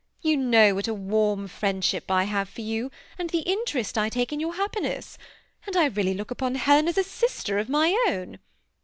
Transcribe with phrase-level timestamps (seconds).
[0.23, 4.33] You know what a warm friendship I have for you, and the interest I take
[4.33, 5.15] in your happiness;
[5.67, 8.39] and I really look upon Helen as a sister of my own.